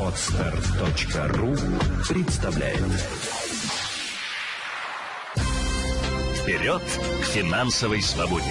[0.00, 1.54] Отстар.ру
[2.08, 2.80] представляет
[6.40, 8.46] Вперед к финансовой свободе!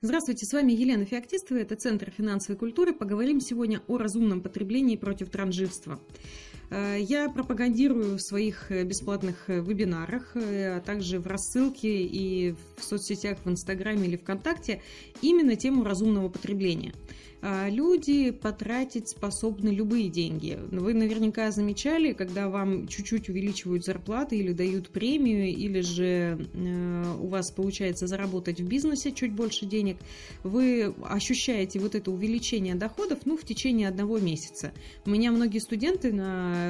[0.00, 2.94] Здравствуйте, с вами Елена Феоктистова, это Центр финансовой культуры.
[2.94, 6.00] Поговорим сегодня о разумном потреблении против транжирства.
[6.72, 12.84] Э, я пропагандирую в своих э, бесплатных э, вебинарах, а также в рассылке и в
[12.84, 14.80] соцсетях в Инстаграме или ВКонтакте
[15.20, 16.94] именно тему разумного потребления–
[17.42, 20.56] люди потратить способны любые деньги.
[20.70, 26.38] Вы наверняка замечали, когда вам чуть-чуть увеличивают зарплаты или дают премию, или же
[27.20, 29.96] у вас получается заработать в бизнесе чуть больше денег,
[30.44, 34.72] вы ощущаете вот это увеличение доходов ну, в течение одного месяца.
[35.04, 36.61] У меня многие студенты на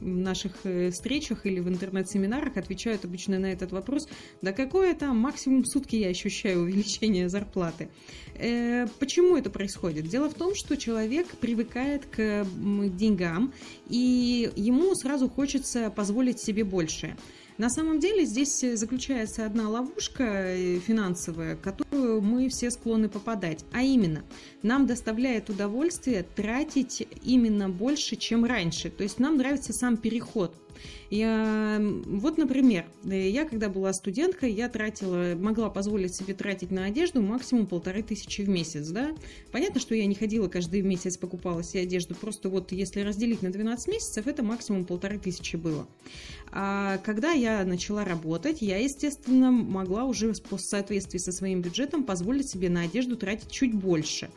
[0.00, 4.08] наших э, встречах или в интернет-семинарах отвечают обычно на этот вопрос,
[4.42, 7.88] да какое там максимум сутки я ощущаю увеличение зарплаты.
[8.36, 10.08] Э, почему это происходит?
[10.08, 12.46] Дело в том, что человек привыкает к
[12.96, 13.52] деньгам,
[13.88, 17.16] и ему сразу хочется позволить себе больше.
[17.56, 23.64] На самом деле здесь заключается одна ловушка э, финансовая, которую мы все склонны попадать.
[23.72, 24.24] А именно,
[24.62, 28.90] нам доставляет удовольствие тратить именно больше, чем раньше.
[28.90, 30.52] То есть нам нравится сам переход
[31.10, 36.86] я, вот, например, э, я когда была студенткой, я тратила, могла позволить себе тратить на
[36.86, 39.14] одежду максимум полторы тысячи в месяц, да.
[39.52, 43.50] Понятно, что я не ходила каждый месяц, покупала себе одежду, просто вот если разделить на
[43.50, 45.86] 12 месяцев, это максимум полторы тысячи было.
[46.50, 52.48] А когда я начала работать, я, естественно, могла уже в соответствии со своим бюджетом позволить
[52.48, 54.30] себе на одежду тратить чуть больше.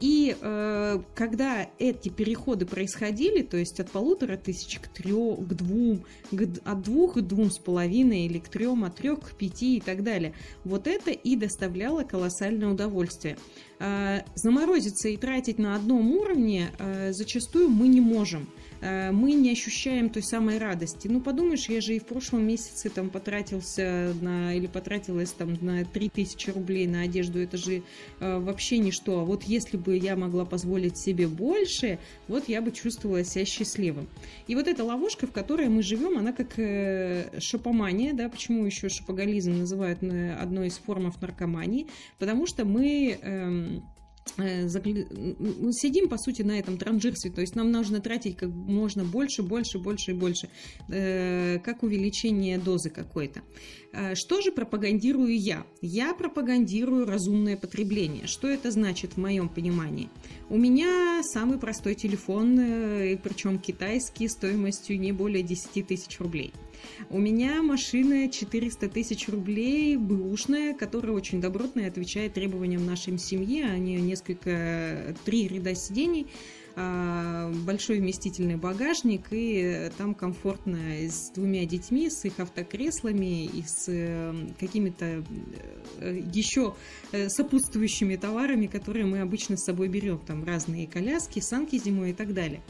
[0.00, 6.04] И э, когда эти переходы происходили, то есть от полутора тысяч к трем, к двум,
[6.30, 9.80] к, от двух к двум с половиной или к трем, от трех к пяти и
[9.80, 13.36] так далее, вот это и доставляло колоссальное удовольствие.
[13.78, 18.48] Э, заморозиться и тратить на одном уровне э, зачастую мы не можем.
[18.84, 21.08] Э, мы не ощущаем той самой радости.
[21.08, 25.84] Ну, подумаешь, я же и в прошлом месяце там потратился на, или потратилась там на
[25.86, 27.82] 3000 рублей на одежду, это же
[28.20, 29.20] э, вообще ничто.
[29.20, 34.06] А вот если бы я могла позволить себе больше, вот я бы чувствовала себя счастливым.
[34.48, 38.90] И вот эта ловушка, в которой мы живем, она как э, шопомания, да, почему еще
[38.90, 41.86] шопоголизм называют э, одной из формов наркомании,
[42.18, 43.18] потому что мы...
[43.22, 43.80] Э,
[44.36, 49.42] мы сидим, по сути, на этом транжирстве, то есть нам нужно тратить как можно больше,
[49.42, 50.48] больше, больше и больше,
[50.88, 53.42] э, как увеличение дозы какой-то.
[53.92, 55.66] Э, что же пропагандирую я?
[55.80, 58.26] Я пропагандирую разумное потребление.
[58.26, 60.08] Что это значит в моем понимании?
[60.48, 62.56] У меня самый простой телефон,
[63.22, 66.52] причем китайский, стоимостью не более 10 тысяч рублей.
[67.10, 73.62] У меня машина 400 тысяч рублей, бэушная, которая очень добротная, отвечает требованиям нашей семьи.
[73.62, 76.26] Они несколько, три ряда сидений,
[76.76, 80.78] а, большой вместительный багажник, и там комфортно
[81.08, 85.24] с двумя детьми, с их автокреслами и с э, какими-то
[86.00, 86.74] э, еще
[87.12, 90.18] э, сопутствующими товарами, которые мы обычно с собой берем.
[90.18, 92.60] Там разные коляски, санки зимой и так далее.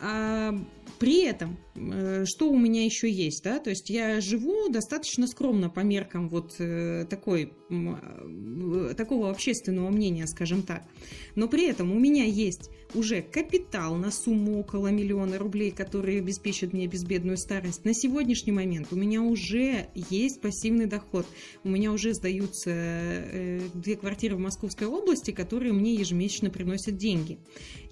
[0.00, 0.54] А
[0.98, 5.68] при этом, э, что у меня еще есть, да, то есть я живу достаточно скромно
[5.68, 10.84] по меркам вот э, такой, э, такого общественного мнения, скажем так.
[11.34, 16.72] Но при этом у меня есть уже капитал на сумму около миллиона рублей, который обеспечит
[16.72, 17.84] мне безбедную старость.
[17.84, 21.26] На сегодняшний момент у меня уже есть пассивный доход.
[21.64, 23.24] У меня уже сдаются
[23.74, 27.38] две квартиры в Московской области, которые мне ежемесячно приносят деньги.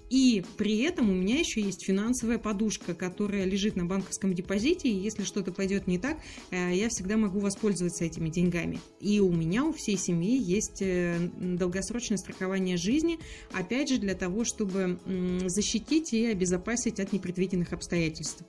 [0.09, 4.93] И при этом у меня еще есть финансовая подушка, которая лежит на банковском депозите, и
[4.93, 6.17] если что-то пойдет не так,
[6.51, 8.79] э, я всегда могу воспользоваться этими деньгами.
[8.99, 13.19] И у меня, у всей семьи есть э, долгосрочное страхование жизни,
[13.51, 14.99] опять же, для того, чтобы
[15.45, 18.43] защитить и обезопасить от непредвиденных обстоятельств.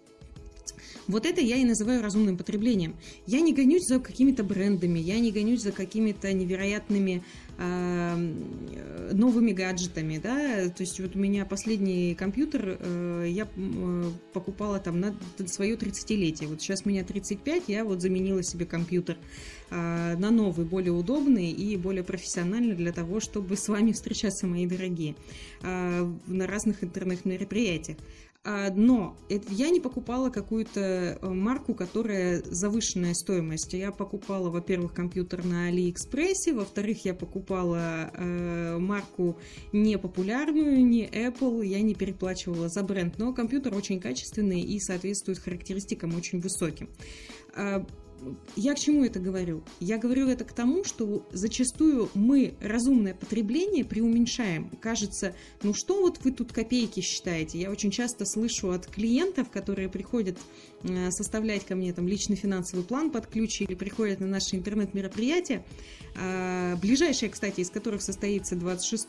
[1.07, 2.95] Вот это я и называю разумным потреблением.
[3.27, 7.23] Я не гонюсь за какими-то брендами, я не гонюсь за какими-то невероятными
[7.59, 8.35] э,
[9.13, 15.01] новыми гаджетами, да, то есть вот у меня последний компьютер э, я э, покупала там
[15.01, 15.15] на
[15.47, 19.19] свое 30-летие, вот сейчас меня 35, я вот заменила себе компьютер
[19.71, 24.67] э, на новый, более удобный и более профессиональный для того, чтобы с вами встречаться, мои
[24.67, 25.15] дорогие,
[25.63, 27.99] э, на разных интернет-мероприятиях.
[28.47, 33.73] А, но я не покупала какую-то э, марку, которая завышенная стоимость.
[33.73, 39.39] Я покупала, во-первых, компьютер на Алиэкспрессе, во-вторых, я покупала э, марку
[39.73, 45.39] не популярную, не Apple, я не переплачивала за бренд, но компьютер очень качественный и соответствует
[45.39, 46.91] характеристикам очень высоким.
[48.57, 49.63] Я к чему это говорю?
[49.81, 54.71] Я говорю это к тому, что зачастую мы разумное потребление преуменьшаем.
[54.81, 57.61] Кажется, ну что вот вы тут копейки считаете?
[57.61, 60.39] Я очень часто слышу от клиентов, которые приходят
[61.11, 65.65] составлять ко мне там личный финансовый план под ключ или приходят на наши интернет-мероприятия,
[66.17, 69.05] а, ближайшее, кстати, из которых состоится 26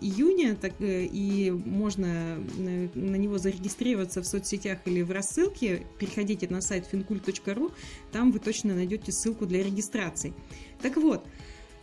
[0.00, 6.46] июня, так, э, и можно э, на него зарегистрироваться в соцсетях или в рассылке, переходите
[6.48, 7.72] на сайт fincult.ru,
[8.12, 10.32] там вы точно найдете ссылку для регистрации.
[10.80, 11.26] Так вот,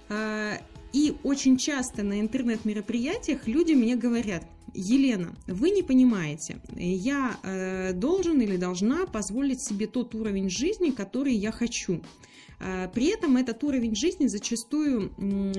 [0.07, 0.57] а,
[0.94, 4.45] и очень часто на интернет-мероприятиях люди мне говорят,
[4.75, 11.33] Елена, вы не понимаете, я э, должен или должна позволить себе тот уровень жизни, который
[11.33, 12.01] я хочу.
[12.59, 15.13] А, при этом этот уровень жизни зачастую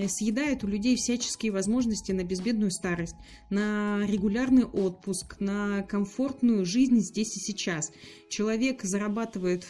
[0.08, 3.16] съедает у людей всяческие возможности на безбедную старость,
[3.50, 7.93] на регулярный отпуск, на комфортную жизнь здесь и сейчас.
[8.28, 9.66] Человек зарабатывает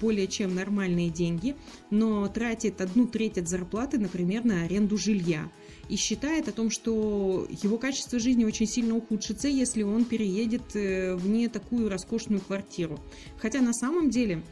[0.00, 1.56] более чем нормальные деньги,
[1.90, 5.50] но тратит одну треть от зарплаты, например, на аренду жилья
[5.88, 11.14] и считает о том, что его качество жизни очень сильно ухудшится, если он переедет э,
[11.14, 12.98] в не такую роскошную квартиру.
[13.38, 14.42] Хотя на самом деле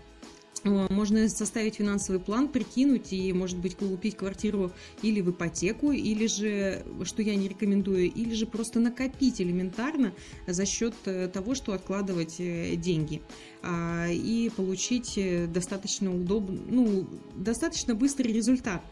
[0.64, 4.72] можно составить финансовый план, прикинуть и, может быть, купить квартиру
[5.02, 10.12] или в ипотеку, или же, что я не рекомендую, или же просто накопить элементарно
[10.46, 13.22] за счет э, того, что откладывать э, деньги
[13.62, 15.18] а, и получить
[15.52, 18.82] достаточно удобный, ну, достаточно быстрый результат.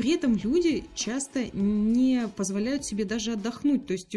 [0.00, 3.86] При этом люди часто не позволяют себе даже отдохнуть.
[3.86, 4.16] То есть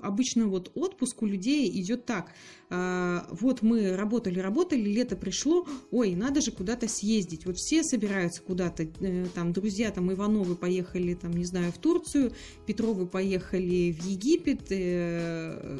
[0.00, 2.30] обычно вот отпуск у людей идет так–
[2.74, 7.44] а, вот мы работали, работали, лето пришло, ой, надо же куда-то съездить.
[7.44, 12.32] Вот все собираются куда-то, э, там, друзья, там, Ивановы поехали, там, не знаю, в Турцию,
[12.66, 15.78] Петровы поехали в Египет, э,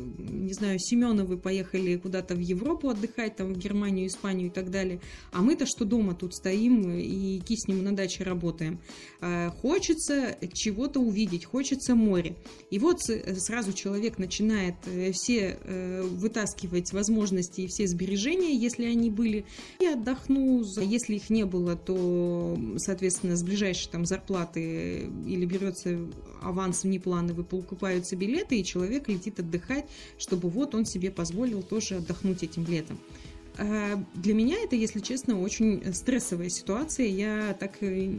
[0.52, 5.00] не знаю, Семеновы поехали куда-то в Европу отдыхать, там, в Германию, Испанию и так далее.
[5.32, 8.78] А мы-то что дома тут стоим и киснем на даче работаем.
[9.22, 12.36] А, хочется чего-то увидеть, хочется море.
[12.70, 15.56] И вот сразу человек начинает э, все
[16.02, 19.44] вытаскивать эти возможности и все сбережения, если они были,
[19.80, 20.64] и отдохну.
[20.80, 25.98] Если их не было, то, соответственно, с ближайшей там зарплаты или берется
[26.42, 29.86] аванс внеплановый, покупаются билеты, и человек летит отдыхать,
[30.18, 32.98] чтобы вот он себе позволил тоже отдохнуть этим летом.
[33.58, 37.06] Э, для меня это, если честно, очень стрессовая ситуация.
[37.06, 38.10] Я так, э,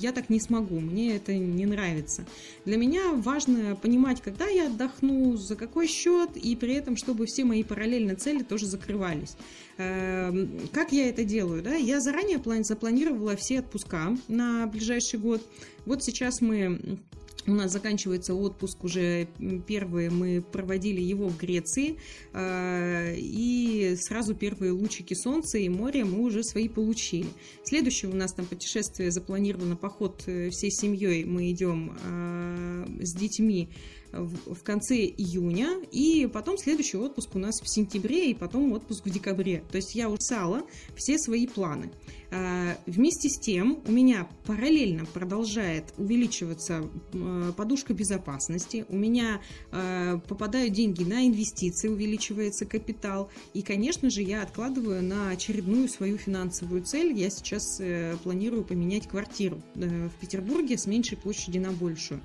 [0.00, 2.24] я так не смогу, мне это не нравится.
[2.64, 7.44] Для меня важно понимать, когда я отдохну, за какой счет, и при этом, чтобы все
[7.44, 9.36] мои параллельно цели тоже закрывались.
[9.78, 10.32] Э,
[10.72, 11.62] как я это делаю?
[11.62, 11.74] Да?
[11.74, 15.42] Я заранее запланировала все отпуска на ближайший год.
[15.86, 16.98] Вот сейчас мы
[17.46, 19.28] у нас заканчивается отпуск уже
[19.66, 21.96] первый, мы проводили его в Греции,
[22.32, 27.28] а, и сразу первые лучики солнца и моря мы уже свои получили.
[27.64, 33.68] Следующее у нас там путешествие запланировано, поход э, всей семьей, мы идем а, с детьми
[34.12, 39.10] в конце июня, и потом следующий отпуск у нас в сентябре, и потом отпуск в
[39.10, 39.64] декабре.
[39.70, 40.62] То есть я уписала
[40.94, 41.90] все свои планы.
[42.34, 50.18] А, вместе с тем у меня параллельно продолжает увеличиваться а, подушка безопасности, у меня а,
[50.18, 56.82] попадают деньги на инвестиции, увеличивается капитал, и, конечно же, я откладываю на очередную свою финансовую
[56.84, 57.12] цель.
[57.12, 62.20] Я сейчас э, планирую поменять квартиру э, в Петербурге с меньшей площади на большую.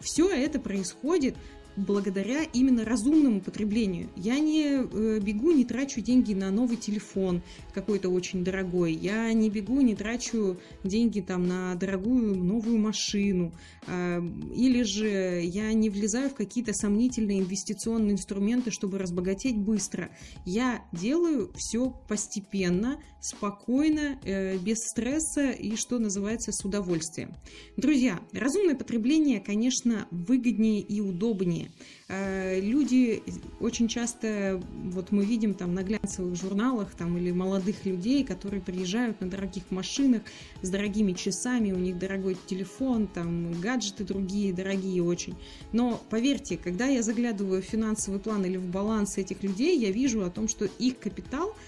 [0.00, 1.36] Все это происходит
[1.76, 4.08] благодаря именно разумному потреблению.
[4.16, 7.42] Я не э, бегу, не трачу деньги на новый телефон
[7.74, 8.92] какой-то очень дорогой.
[8.92, 13.52] Я не бегу, не трачу деньги там на дорогую новую машину.
[13.86, 14.20] Э,
[14.54, 20.10] или же я не влезаю в какие-то сомнительные инвестиционные инструменты, чтобы разбогатеть быстро.
[20.44, 27.34] Я делаю все постепенно, спокойно, э, без стресса и, что называется, с удовольствием.
[27.76, 31.70] Друзья, разумное потребление, конечно, выгоднее и удобнее компании.
[32.08, 33.22] Э, люди
[33.60, 34.60] очень часто,
[34.92, 39.70] вот мы видим там на глянцевых журналах там, или молодых людей, которые приезжают на дорогих
[39.70, 40.22] машинах
[40.62, 45.34] с дорогими часами, у них дорогой телефон, там гаджеты другие, дорогие очень.
[45.72, 50.22] Но поверьте, когда я заглядываю в финансовый план или в баланс этих людей, я вижу
[50.24, 51.54] о том, что их капитал–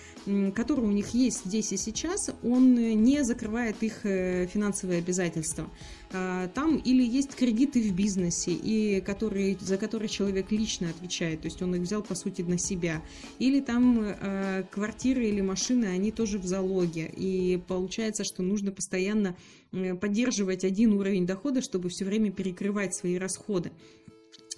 [0.55, 5.69] который у них есть здесь и сейчас, он не закрывает их э, финансовые обязательства.
[6.17, 11.47] А, там или есть кредиты в бизнесе, и которые, за которые человек лично отвечает, то
[11.47, 13.03] есть он их взял по сути на себя,
[13.41, 19.37] или там э, квартиры или машины, они тоже в залоге, и получается, что нужно постоянно
[19.73, 23.73] э, поддерживать один уровень дохода, чтобы все время перекрывать свои расходы.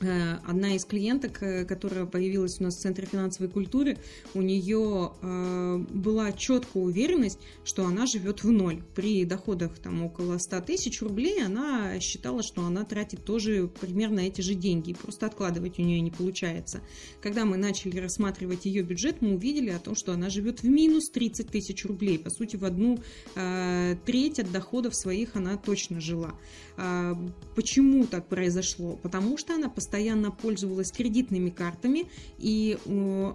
[0.01, 3.97] Э, одна из клиенток, э, которая появилась у нас в Центре финансовой культуры,
[4.35, 8.83] у нее э, была четкая уверенность, что она живет в ноль.
[8.95, 14.43] При доходах там около 100 тысяч рублей она считала, что она тратит тоже примерно эти
[14.43, 14.93] же деньги.
[14.93, 16.83] Просто откладывать у нее не получается.
[17.23, 21.09] Когда мы начали рассматривать ее бюджет, мы увидели о том, что она живет в минус
[21.09, 22.19] 30 тысяч рублей.
[22.19, 22.99] По сути, в одну
[24.05, 26.35] треть от доходов своих она точно жила.
[26.77, 27.15] Э,
[27.55, 28.97] почему так произошло?
[28.97, 29.86] Потому что она постоянно
[30.31, 32.07] пользовалась кредитными картами,
[32.39, 32.79] и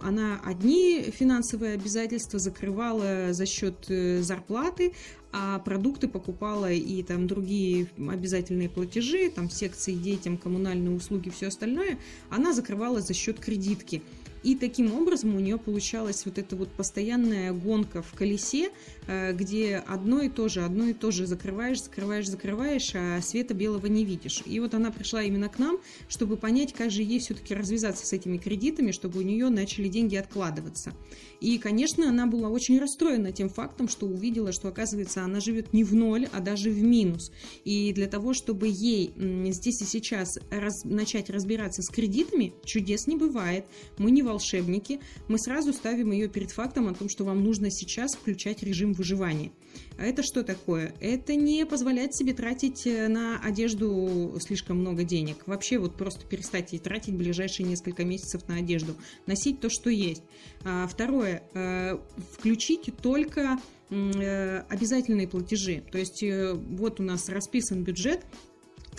[0.01, 4.93] она одни финансовые обязательства закрывала за счет э, зарплаты,
[5.33, 11.97] а продукты покупала и там другие обязательные платежи, там секции детям, коммунальные услуги, все остальное,
[12.29, 14.01] она закрывала за счет кредитки.
[14.43, 19.77] И таким образом у нее получалась вот эта вот постоянная гонка в колесе, э, где
[19.87, 24.05] одно и то же, одно и то же закрываешь, закрываешь, закрываешь, а света белого не
[24.05, 24.43] видишь.
[24.45, 28.13] И вот она пришла именно к нам, чтобы понять, как же ей все-таки развязаться с
[28.13, 30.93] этими кредитами, чтобы у нее начали деньги откладываться.
[31.39, 35.83] И, конечно, она была очень расстроена тем фактом, что увидела, что, оказывается, она живет не
[35.83, 37.31] в ноль, а даже в минус.
[37.65, 39.11] И для того, чтобы ей
[39.51, 43.65] здесь и сейчас раз, начать разбираться с кредитами, чудес не бывает.
[43.97, 44.99] Мы не волшебники.
[45.27, 49.51] Мы сразу ставим ее перед фактом о том, что вам нужно сейчас включать режим выживания.
[49.97, 50.93] А это что такое?
[50.99, 55.37] Это не позволять себе тратить э, на одежду слишком много денег.
[55.47, 58.95] Вообще вот просто перестать тратить ближайшие несколько месяцев на одежду.
[59.25, 60.23] Носить то, что есть.
[60.63, 61.43] А, второе.
[61.53, 61.97] Э,
[62.33, 65.83] включите только э, обязательные платежи.
[65.91, 68.21] То есть вот у нас расписан бюджет,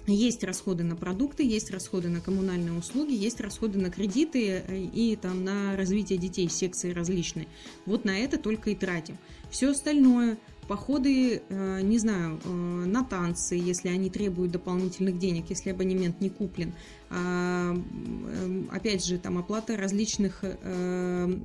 [0.06, 5.44] есть расходы на продукты, есть расходы на коммунальные услуги, есть расходы на кредиты и там
[5.44, 7.46] на развитие детей, секции различные.
[7.86, 9.16] Вот на это только и тратим.
[9.50, 15.70] Все остальное походы, э, не знаю, э, на танцы, если они требуют дополнительных денег, если
[15.70, 16.72] абонемент не куплен.
[17.10, 17.76] А,
[18.70, 21.38] опять же, там оплата различных э,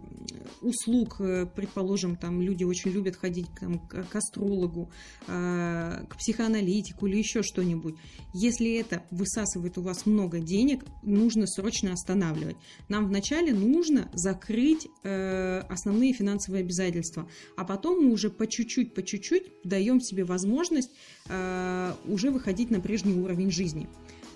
[0.62, 1.18] услуг,
[1.56, 4.92] предположим, там люди очень любят ходить там, к астрологу,
[5.26, 7.96] к психоаналитику или еще что-нибудь.
[8.34, 12.58] Если это высасывает у вас много денег, нужно срочно останавливать.
[12.90, 19.52] Нам вначале нужно закрыть основные финансовые обязательства, а потом мы уже по чуть-чуть, по чуть-чуть
[19.64, 20.92] даем себе возможность
[21.30, 23.88] э, уже выходить на прежний уровень жизни.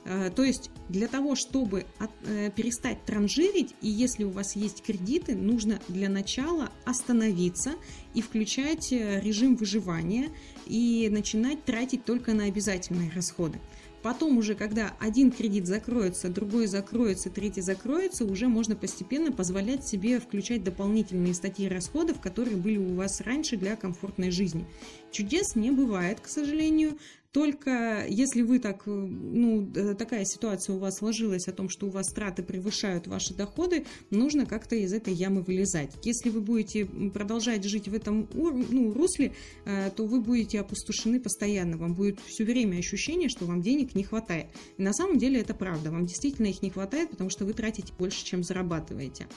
[0.03, 4.81] Э, то есть для того, чтобы от, э, перестать транжирить, и если у вас есть
[4.81, 7.73] кредиты, нужно для начала остановиться
[8.13, 10.29] и включать э, режим выживания
[10.65, 13.59] и начинать тратить только на обязательные расходы.
[14.01, 20.19] Потом уже, когда один кредит закроется, другой закроется, третий закроется, уже можно постепенно позволять себе
[20.19, 24.65] включать дополнительные статьи расходов, которые были у вас раньше для комфортной жизни.
[25.11, 26.97] Чудес не бывает, к сожалению.
[27.31, 29.65] Только если вы так, э, ну,
[29.97, 34.45] такая ситуация у вас сложилась о том, что у вас траты превышают ваши доходы, нужно
[34.45, 35.91] как-то из этой ямы вылезать.
[36.03, 39.33] Если вы будете продолжать жить в этом ну, русле,
[39.65, 41.77] э, то вы будете опустошены постоянно.
[41.77, 44.47] Вам будет все время ощущение, что вам денег не хватает.
[44.77, 45.89] И на самом деле это правда.
[45.89, 49.27] Вам действительно их не хватает, потому что вы тратите больше, чем зарабатываете.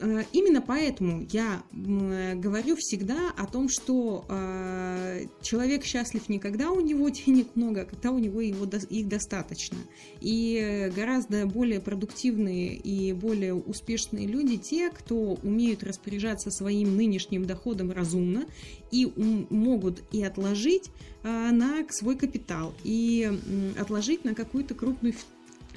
[0.00, 6.80] Э, именно поэтому я говорю всегда о том, что э, человек счастлив не когда у
[6.80, 9.78] него денег много, а когда у него его, их достаточно.
[10.20, 17.92] И гораздо более продуктивные и более успешные люди те, кто умеют распоряжаться своим нынешним доходом
[17.92, 18.46] разумно
[18.90, 19.12] и
[19.50, 20.90] могут и отложить
[21.22, 23.30] э, на свой капитал, и
[23.78, 25.14] отложить на какую-то крупную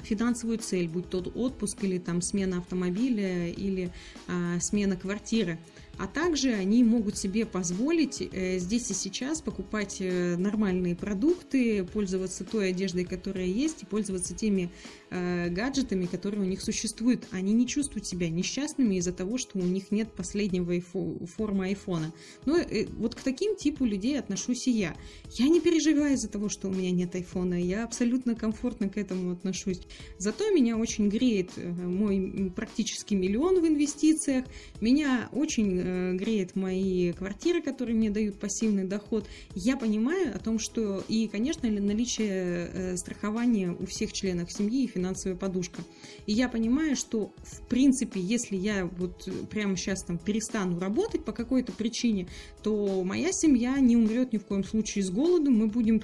[0.02, 3.90] финансовую цель, будь то отпуск или там смена автомобиля или
[4.26, 5.58] а, смена квартиры
[5.98, 12.44] а также они могут себе позволить э, здесь и сейчас покупать э, нормальные продукты, пользоваться
[12.44, 14.70] той одеждой, которая есть, и пользоваться теми
[15.10, 17.26] э, гаджетами, которые у них существуют.
[17.32, 20.80] Они не чувствуют себя несчастными из-за того, что у них нет последнего
[21.26, 22.12] формы айфона.
[22.46, 22.58] Но
[22.98, 24.96] вот к таким типу людей отношусь и я.
[25.32, 29.32] Я не переживаю из-за того, что у меня нет айфона, я абсолютно комфортно к этому
[29.32, 29.80] отношусь.
[30.18, 34.44] Зато меня очень греет мой практически миллион в инвестициях,
[34.80, 40.58] меня очень Э, греет мои квартиры, которые мне дают пассивный доход, я понимаю о том,
[40.58, 45.82] что и, конечно, наличие э, страхования у всех членов семьи и финансовая подушка.
[46.26, 51.32] И я понимаю, что, в принципе, если я вот прямо сейчас там перестану работать по
[51.32, 52.28] какой-то причине,
[52.62, 56.00] то моя семья не умрет ни в коем случае с голоду, мы будем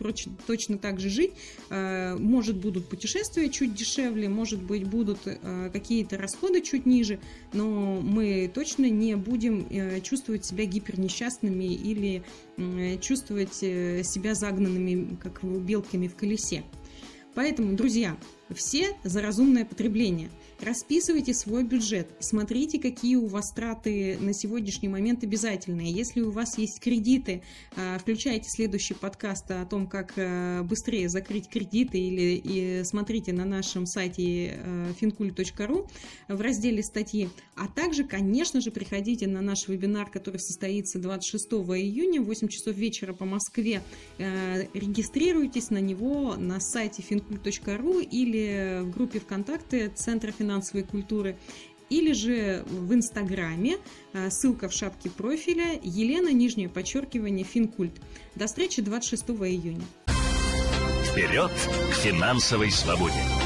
[0.46, 1.32] точно так же жить.
[1.68, 5.18] Э, может, будут путешествия чуть дешевле, может быть, будут
[5.72, 7.18] какие-то расходы чуть ниже,
[7.52, 12.22] но мы точно не будем Э, чувствовать себя гипернесчастными или
[13.00, 16.64] чувствовать э, себя загнанными, как белками в колесе.
[17.34, 18.16] Поэтому, друзья,
[18.50, 20.30] Все за разумное потребление.
[20.60, 25.90] Расписывайте свой бюджет, смотрите, какие у вас траты на сегодняшний момент обязательные.
[25.90, 27.42] Если у вас есть кредиты,
[27.76, 33.44] а, включайте следующий подкаст о том, как а, быстрее закрыть кредиты или и смотрите на
[33.44, 34.58] нашем сайте
[35.00, 35.88] fincult.ru
[36.28, 37.28] в разделе статьи.
[37.56, 42.76] А также, конечно же, приходите на наш вебинар, который состоится 26 июня в 8 часов
[42.76, 43.82] вечера по Москве.
[44.18, 51.36] Регистрируйтесь на него на сайте fincult.ru или в группе ВКонтакте Центра финансовой культуры
[51.90, 53.76] или же в Инстаграме,
[54.12, 58.00] а, ссылка в шапке профиля, Елена, нижнее подчеркивание, Финкульт.
[58.34, 59.84] До встречи 26 июня.
[61.10, 61.52] Вперед
[61.90, 63.43] к финансовой свободе!